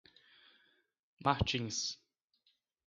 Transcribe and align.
Martins 1.23 1.99